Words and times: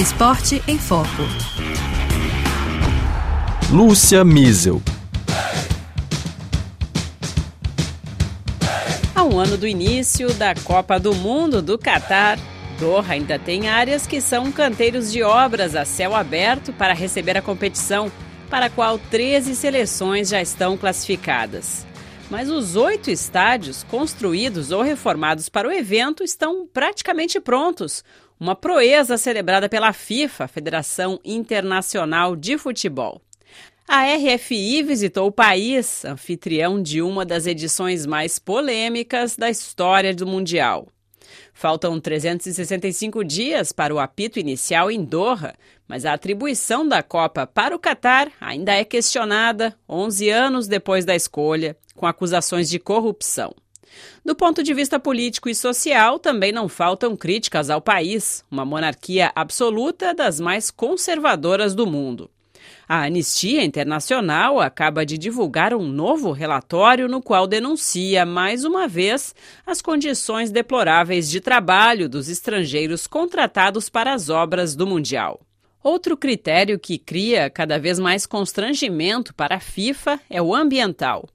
Esporte 0.00 0.62
em 0.68 0.78
Foco. 0.78 1.08
Lúcia 3.68 4.24
Miesel. 4.24 4.80
A 9.12 9.24
um 9.24 9.40
ano 9.40 9.56
do 9.56 9.66
início 9.66 10.32
da 10.34 10.54
Copa 10.54 11.00
do 11.00 11.12
Mundo 11.16 11.60
do 11.60 11.76
Catar, 11.76 12.38
Doha 12.78 13.14
ainda 13.14 13.40
tem 13.40 13.68
áreas 13.68 14.06
que 14.06 14.20
são 14.20 14.52
canteiros 14.52 15.10
de 15.10 15.24
obras 15.24 15.74
a 15.74 15.84
céu 15.84 16.14
aberto 16.14 16.72
para 16.72 16.94
receber 16.94 17.36
a 17.36 17.42
competição, 17.42 18.08
para 18.48 18.66
a 18.66 18.70
qual 18.70 19.00
13 19.00 19.56
seleções 19.56 20.28
já 20.28 20.40
estão 20.40 20.76
classificadas. 20.76 21.84
Mas 22.30 22.48
os 22.48 22.76
oito 22.76 23.10
estádios 23.10 23.82
construídos 23.82 24.70
ou 24.70 24.80
reformados 24.80 25.48
para 25.48 25.66
o 25.66 25.72
evento 25.72 26.22
estão 26.22 26.68
praticamente 26.72 27.40
prontos. 27.40 28.04
Uma 28.40 28.54
proeza 28.54 29.16
celebrada 29.18 29.68
pela 29.68 29.92
FIFA, 29.92 30.46
Federação 30.46 31.18
Internacional 31.24 32.36
de 32.36 32.56
Futebol. 32.56 33.20
A 33.88 34.04
RFI 34.14 34.84
visitou 34.84 35.26
o 35.26 35.32
país, 35.32 36.04
anfitrião 36.04 36.80
de 36.80 37.02
uma 37.02 37.24
das 37.24 37.46
edições 37.46 38.06
mais 38.06 38.38
polêmicas 38.38 39.34
da 39.34 39.50
história 39.50 40.14
do 40.14 40.24
Mundial. 40.24 40.86
Faltam 41.52 41.98
365 41.98 43.24
dias 43.24 43.72
para 43.72 43.92
o 43.92 43.98
apito 43.98 44.38
inicial 44.38 44.88
em 44.88 45.04
Doha, 45.04 45.54
mas 45.88 46.04
a 46.04 46.12
atribuição 46.12 46.86
da 46.86 47.02
Copa 47.02 47.44
para 47.44 47.74
o 47.74 47.78
Catar 47.78 48.30
ainda 48.40 48.72
é 48.72 48.84
questionada 48.84 49.74
11 49.88 50.30
anos 50.30 50.68
depois 50.68 51.04
da 51.04 51.16
escolha 51.16 51.76
com 51.96 52.06
acusações 52.06 52.70
de 52.70 52.78
corrupção. 52.78 53.52
Do 54.24 54.34
ponto 54.34 54.62
de 54.62 54.74
vista 54.74 54.98
político 54.98 55.48
e 55.48 55.54
social, 55.54 56.18
também 56.18 56.52
não 56.52 56.68
faltam 56.68 57.16
críticas 57.16 57.70
ao 57.70 57.80
país, 57.80 58.44
uma 58.50 58.64
monarquia 58.64 59.32
absoluta 59.34 60.12
das 60.12 60.38
mais 60.38 60.70
conservadoras 60.70 61.74
do 61.74 61.86
mundo. 61.86 62.30
A 62.88 63.04
Anistia 63.04 63.62
Internacional 63.64 64.60
acaba 64.60 65.04
de 65.04 65.18
divulgar 65.18 65.74
um 65.74 65.86
novo 65.86 66.32
relatório 66.32 67.06
no 67.06 67.22
qual 67.22 67.46
denuncia, 67.46 68.24
mais 68.24 68.64
uma 68.64 68.88
vez, 68.88 69.34
as 69.66 69.82
condições 69.82 70.50
deploráveis 70.50 71.30
de 71.30 71.40
trabalho 71.40 72.08
dos 72.08 72.28
estrangeiros 72.28 73.06
contratados 73.06 73.88
para 73.88 74.14
as 74.14 74.30
obras 74.30 74.74
do 74.74 74.86
Mundial. 74.86 75.40
Outro 75.82 76.16
critério 76.16 76.78
que 76.78 76.98
cria 76.98 77.48
cada 77.48 77.78
vez 77.78 77.98
mais 77.98 78.26
constrangimento 78.26 79.34
para 79.34 79.56
a 79.56 79.60
FIFA 79.60 80.18
é 80.28 80.42
o 80.42 80.54
ambiental. 80.54 81.28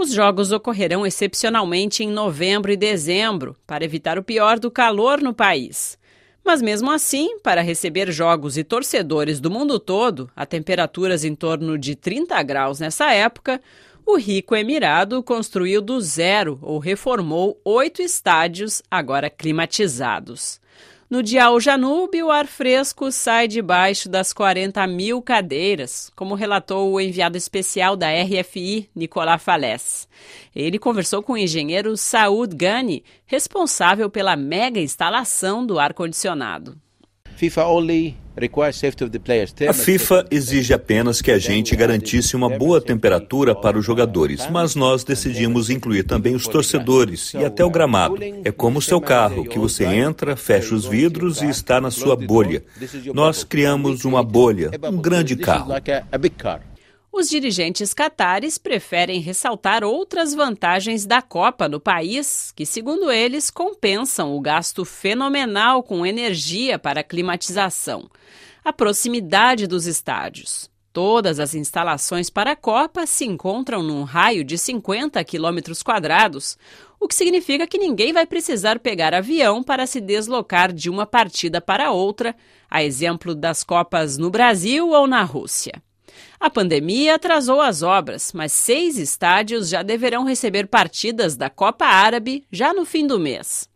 Os 0.00 0.12
jogos 0.12 0.50
ocorrerão 0.50 1.06
excepcionalmente 1.06 2.02
em 2.02 2.08
novembro 2.08 2.72
e 2.72 2.76
dezembro, 2.76 3.54
para 3.66 3.84
evitar 3.84 4.18
o 4.18 4.22
pior 4.22 4.58
do 4.58 4.70
calor 4.70 5.20
no 5.20 5.34
país. 5.34 5.98
Mas 6.42 6.62
mesmo 6.62 6.90
assim, 6.90 7.38
para 7.40 7.60
receber 7.60 8.10
jogos 8.10 8.56
e 8.56 8.64
torcedores 8.64 9.40
do 9.40 9.50
mundo 9.50 9.78
todo 9.78 10.30
a 10.34 10.46
temperaturas 10.46 11.22
em 11.22 11.34
torno 11.34 11.76
de 11.76 11.94
30 11.94 12.42
graus 12.42 12.80
nessa 12.80 13.12
época, 13.12 13.60
o 14.06 14.16
rico 14.16 14.56
Emirado 14.56 15.22
construiu 15.22 15.82
do 15.82 16.00
zero 16.00 16.58
ou 16.62 16.78
reformou 16.78 17.60
oito 17.62 18.00
estádios 18.00 18.82
agora 18.90 19.28
climatizados. 19.28 20.58
No 21.10 21.24
Dial 21.24 21.58
Janube, 21.58 22.22
o 22.22 22.30
ar 22.30 22.46
fresco 22.46 23.10
sai 23.10 23.48
debaixo 23.48 24.08
das 24.08 24.32
40 24.32 24.86
mil 24.86 25.20
cadeiras, 25.20 26.08
como 26.14 26.36
relatou 26.36 26.92
o 26.92 27.00
enviado 27.00 27.36
especial 27.36 27.96
da 27.96 28.06
RFI, 28.12 28.88
Nicolas 28.94 29.42
Falés. 29.42 30.08
Ele 30.54 30.78
conversou 30.78 31.20
com 31.20 31.32
o 31.32 31.36
engenheiro 31.36 31.96
Saud 31.96 32.54
Ghani, 32.54 33.02
responsável 33.26 34.08
pela 34.08 34.36
mega 34.36 34.78
instalação 34.78 35.66
do 35.66 35.80
ar-condicionado. 35.80 36.78
FIFA 37.34 37.66
only 37.66 38.16
a 39.68 39.72
FIFA 39.72 40.26
exige 40.30 40.72
apenas 40.72 41.20
que 41.20 41.30
a 41.30 41.38
gente 41.38 41.74
garantisse 41.76 42.36
uma 42.36 42.48
boa 42.48 42.80
temperatura 42.80 43.54
para 43.54 43.78
os 43.78 43.84
jogadores, 43.84 44.48
mas 44.50 44.74
nós 44.74 45.04
decidimos 45.04 45.70
incluir 45.70 46.04
também 46.04 46.34
os 46.34 46.46
torcedores 46.46 47.34
e 47.34 47.44
até 47.44 47.64
o 47.64 47.70
gramado. 47.70 48.16
É 48.44 48.50
como 48.50 48.78
o 48.78 48.82
seu 48.82 49.00
carro, 49.00 49.44
que 49.44 49.58
você 49.58 49.84
entra, 49.84 50.36
fecha 50.36 50.74
os 50.74 50.86
vidros 50.86 51.42
e 51.42 51.48
está 51.48 51.80
na 51.80 51.90
sua 51.90 52.16
bolha. 52.16 52.62
Nós 53.12 53.44
criamos 53.44 54.04
uma 54.04 54.22
bolha, 54.22 54.70
um 54.90 55.00
grande 55.00 55.36
carro. 55.36 55.72
Os 57.12 57.28
dirigentes 57.28 57.92
catares 57.92 58.56
preferem 58.56 59.20
ressaltar 59.20 59.82
outras 59.82 60.32
vantagens 60.32 61.04
da 61.04 61.20
Copa 61.20 61.68
no 61.68 61.80
país, 61.80 62.52
que, 62.54 62.64
segundo 62.64 63.10
eles, 63.10 63.50
compensam 63.50 64.36
o 64.36 64.40
gasto 64.40 64.84
fenomenal 64.84 65.82
com 65.82 66.06
energia 66.06 66.78
para 66.78 67.02
climatização. 67.02 68.08
A 68.64 68.72
proximidade 68.72 69.66
dos 69.66 69.86
estádios. 69.86 70.70
Todas 70.92 71.40
as 71.40 71.52
instalações 71.54 72.30
para 72.30 72.52
a 72.52 72.56
Copa 72.56 73.04
se 73.06 73.24
encontram 73.24 73.82
num 73.82 74.04
raio 74.04 74.44
de 74.44 74.56
50 74.56 75.22
quilômetros 75.24 75.82
quadrados, 75.82 76.56
o 77.00 77.08
que 77.08 77.14
significa 77.14 77.66
que 77.66 77.78
ninguém 77.78 78.12
vai 78.12 78.26
precisar 78.26 78.78
pegar 78.78 79.14
avião 79.14 79.64
para 79.64 79.86
se 79.86 80.00
deslocar 80.00 80.72
de 80.72 80.88
uma 80.88 81.06
partida 81.06 81.60
para 81.60 81.90
outra, 81.90 82.36
a 82.70 82.84
exemplo 82.84 83.34
das 83.34 83.64
Copas 83.64 84.16
no 84.16 84.30
Brasil 84.30 84.90
ou 84.90 85.08
na 85.08 85.22
Rússia. 85.24 85.82
A 86.38 86.48
pandemia 86.48 87.14
atrasou 87.14 87.60
as 87.60 87.82
obras, 87.82 88.32
mas 88.32 88.52
seis 88.52 88.98
estádios 88.98 89.68
já 89.68 89.82
deverão 89.82 90.24
receber 90.24 90.66
partidas 90.66 91.36
da 91.36 91.50
Copa 91.50 91.84
Árabe 91.84 92.44
já 92.50 92.72
no 92.72 92.84
fim 92.84 93.06
do 93.06 93.18
mês. 93.18 93.68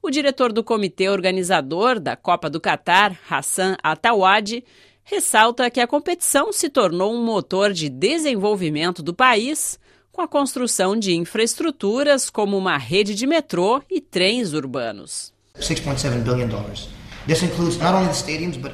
O 0.00 0.10
diretor 0.10 0.52
do 0.52 0.64
comitê 0.64 1.08
organizador 1.08 2.00
da 2.00 2.16
Copa 2.16 2.50
do 2.50 2.60
Catar, 2.60 3.18
Hassan 3.30 3.76
Atawadi, 3.82 4.64
ressalta 5.04 5.70
que 5.70 5.80
a 5.80 5.86
competição 5.86 6.52
se 6.52 6.68
tornou 6.68 7.14
um 7.14 7.24
motor 7.24 7.72
de 7.72 7.88
desenvolvimento 7.88 9.02
do 9.02 9.14
país 9.14 9.78
com 10.10 10.20
a 10.20 10.28
construção 10.28 10.96
de 10.96 11.14
infraestruturas 11.14 12.28
como 12.28 12.56
uma 12.56 12.76
rede 12.76 13.14
de 13.14 13.26
metrô 13.26 13.82
e 13.90 14.00
trens 14.00 14.52
urbanos. 14.52 15.32
6,7 15.58 16.22
bilhão 16.22 16.48
dólares. 16.48 16.88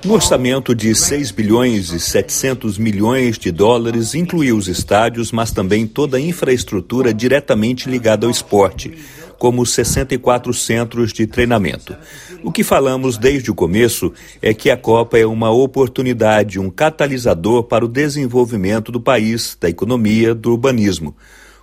No 0.04 0.14
orçamento 0.14 0.74
de 0.74 0.94
6 0.94 1.30
bilhões 1.32 1.92
e 1.92 2.00
700 2.00 2.78
milhões 2.78 3.38
de 3.38 3.52
dólares 3.52 4.14
incluiu 4.14 4.56
os 4.56 4.68
estádios, 4.68 5.30
mas 5.30 5.52
também 5.52 5.86
toda 5.86 6.16
a 6.16 6.20
infraestrutura 6.20 7.12
diretamente 7.12 7.90
ligada 7.90 8.26
ao 8.26 8.30
esporte, 8.30 8.96
como 9.38 9.66
64 9.66 10.54
centros 10.54 11.12
de 11.12 11.26
treinamento. 11.26 11.94
O 12.42 12.50
que 12.50 12.64
falamos 12.64 13.18
desde 13.18 13.50
o 13.50 13.54
começo 13.54 14.14
é 14.40 14.54
que 14.54 14.70
a 14.70 14.78
Copa 14.78 15.18
é 15.18 15.26
uma 15.26 15.50
oportunidade, 15.50 16.58
um 16.58 16.70
catalisador 16.70 17.64
para 17.64 17.84
o 17.84 17.88
desenvolvimento 17.88 18.90
do 18.90 19.00
país, 19.00 19.58
da 19.60 19.68
economia, 19.68 20.34
do 20.34 20.52
urbanismo. 20.52 21.14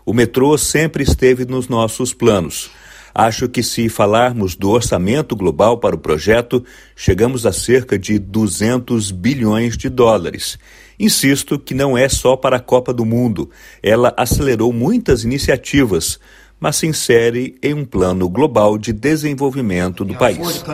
O 0.06 0.14
metrô 0.14 0.56
sempre 0.56 1.04
esteve 1.04 1.46
nos 1.46 1.68
nossos 1.68 2.14
planos. 2.14 2.70
Acho 3.18 3.48
que 3.48 3.64
se 3.64 3.88
falarmos 3.88 4.58
do 4.58 4.70
orçamento 4.70 5.38
global 5.38 5.78
para 5.78 5.96
o 5.96 5.98
projeto, 5.98 6.62
chegamos 6.98 7.46
a 7.46 7.54
cerca 7.54 7.98
de 7.98 8.20
200 8.20 9.10
bilhões 9.10 9.78
de 9.78 9.88
dólares. 9.88 10.60
Insisto 11.00 11.58
que 11.58 11.74
não 11.74 11.98
é 11.98 12.10
só 12.10 12.36
para 12.36 12.58
a 12.58 12.60
Copa 12.60 12.94
do 12.94 13.06
Mundo. 13.06 13.50
Ela 13.82 14.14
acelerou 14.18 14.74
muitas 14.74 15.24
iniciativas, 15.24 16.20
mas 16.60 16.76
se 16.76 16.88
insere 16.88 17.56
em 17.64 17.74
um 17.74 17.86
plano 17.86 18.28
global 18.28 18.78
de 18.78 18.92
desenvolvimento 18.92 20.04
do 20.04 20.14
país. 20.16 20.66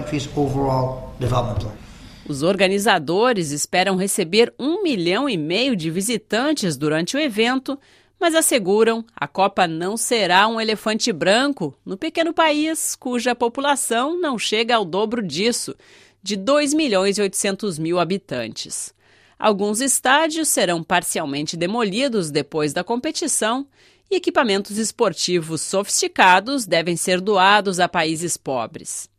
Os 2.28 2.42
organizadores 2.42 3.52
esperam 3.52 3.96
receber 3.96 4.52
um 4.60 4.82
milhão 4.82 5.30
e 5.30 5.38
meio 5.38 5.76
de 5.76 5.92
visitantes 5.92 6.76
durante 6.76 7.16
o 7.16 7.20
evento 7.20 7.78
mas 8.22 8.36
asseguram 8.36 9.04
a 9.16 9.28
Copa 9.28 9.68
não 9.68 9.98
será 9.98 10.48
um 10.48 10.62
elefante 10.62 11.12
branco 11.12 11.76
no 11.84 11.98
pequeno 11.98 12.32
país 12.32 12.96
cuja 12.96 13.34
população 13.34 14.16
não 14.22 14.38
chega 14.38 14.76
ao 14.76 14.86
dobro 14.86 15.24
disso, 15.24 15.76
de 16.22 16.36
2 16.36 16.76
milhões 16.76 17.18
e 17.18 17.22
800 17.24 17.80
mil 17.80 18.00
habitantes. 18.00 18.94
Alguns 19.40 19.82
estádios 19.82 20.50
serão 20.50 20.84
parcialmente 20.84 21.58
demolidos 21.58 22.30
depois 22.30 22.74
da 22.74 22.84
competição 22.84 23.66
e 24.10 24.18
equipamentos 24.18 24.78
esportivos 24.78 25.62
sofisticados 25.62 26.68
devem 26.68 26.96
ser 26.96 27.20
doados 27.20 27.80
a 27.80 27.90
países 27.90 28.38
pobres. 28.38 29.10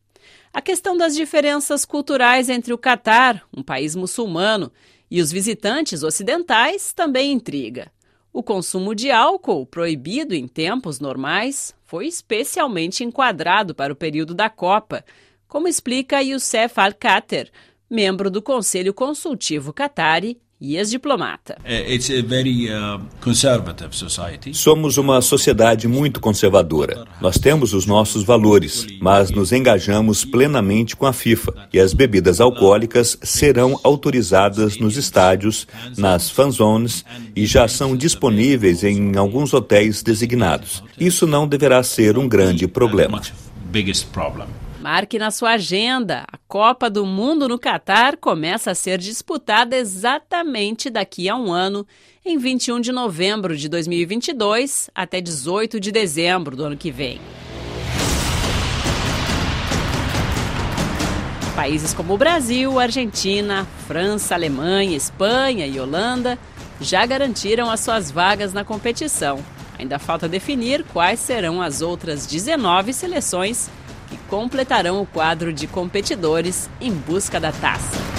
A 0.52 0.62
questão 0.62 0.96
das 0.96 1.16
diferenças 1.16 1.84
culturais 1.84 2.48
entre 2.48 2.72
o 2.72 2.78
Catar, 2.78 3.42
um 3.52 3.64
país 3.64 3.96
muçulmano, 3.96 4.70
e 5.10 5.20
os 5.20 5.32
visitantes 5.32 6.04
ocidentais 6.04 6.92
também 6.92 7.32
intriga. 7.32 7.90
O 8.32 8.42
consumo 8.42 8.94
de 8.94 9.10
álcool, 9.10 9.66
proibido 9.66 10.34
em 10.34 10.48
tempos 10.48 10.98
normais, 10.98 11.74
foi 11.84 12.06
especialmente 12.06 13.04
enquadrado 13.04 13.74
para 13.74 13.92
o 13.92 13.96
período 13.96 14.34
da 14.34 14.48
Copa, 14.48 15.04
como 15.46 15.68
explica 15.68 16.22
Youssef 16.22 16.80
Al-Kater, 16.80 17.50
membro 17.90 18.30
do 18.30 18.40
Conselho 18.40 18.94
Consultivo 18.94 19.70
Qatari 19.70 20.40
e 20.62 20.76
ex-diplomata. 20.76 21.56
Uh, 21.60 21.90
Somos 24.54 24.96
uma 24.96 25.20
sociedade 25.20 25.88
muito 25.88 26.20
conservadora. 26.20 27.04
Nós 27.20 27.36
temos 27.36 27.74
os 27.74 27.84
nossos 27.84 28.22
valores, 28.22 28.86
mas 29.00 29.32
nos 29.32 29.50
engajamos 29.50 30.24
plenamente 30.24 30.94
com 30.94 31.04
a 31.04 31.12
FIFA 31.12 31.68
e 31.72 31.80
as 31.80 31.92
bebidas 31.92 32.40
alcoólicas 32.40 33.18
serão 33.22 33.78
autorizadas 33.82 34.78
nos 34.78 34.96
estádios, 34.96 35.66
nas 35.98 36.30
fanzones 36.30 37.04
e 37.34 37.44
já 37.44 37.66
são 37.66 37.96
disponíveis 37.96 38.84
em 38.84 39.16
alguns 39.16 39.52
hotéis 39.52 40.00
designados. 40.00 40.80
Isso 40.96 41.26
não 41.26 41.48
deverá 41.48 41.82
ser 41.82 42.16
um 42.16 42.28
grande 42.28 42.68
problema. 42.68 43.20
Marque 44.82 45.16
na 45.16 45.30
sua 45.30 45.50
agenda. 45.52 46.24
A 46.26 46.36
Copa 46.48 46.90
do 46.90 47.06
Mundo 47.06 47.48
no 47.48 47.56
Catar 47.56 48.16
começa 48.16 48.72
a 48.72 48.74
ser 48.74 48.98
disputada 48.98 49.76
exatamente 49.76 50.90
daqui 50.90 51.28
a 51.28 51.36
um 51.36 51.52
ano, 51.52 51.86
em 52.26 52.36
21 52.36 52.80
de 52.80 52.90
novembro 52.90 53.56
de 53.56 53.68
2022 53.68 54.90
até 54.92 55.20
18 55.20 55.78
de 55.78 55.92
dezembro 55.92 56.56
do 56.56 56.64
ano 56.64 56.76
que 56.76 56.90
vem. 56.90 57.20
Países 61.54 61.94
como 61.94 62.14
o 62.14 62.18
Brasil, 62.18 62.80
Argentina, 62.80 63.64
França, 63.86 64.34
Alemanha, 64.34 64.96
Espanha 64.96 65.64
e 65.64 65.78
Holanda 65.78 66.36
já 66.80 67.06
garantiram 67.06 67.70
as 67.70 67.78
suas 67.78 68.10
vagas 68.10 68.52
na 68.52 68.64
competição. 68.64 69.38
Ainda 69.78 70.00
falta 70.00 70.28
definir 70.28 70.84
quais 70.92 71.20
serão 71.20 71.62
as 71.62 71.82
outras 71.82 72.26
19 72.26 72.92
seleções 72.92 73.70
completarão 74.32 75.02
o 75.02 75.04
quadro 75.04 75.52
de 75.52 75.66
competidores 75.66 76.66
em 76.80 76.90
busca 76.90 77.38
da 77.38 77.52
taça. 77.52 78.11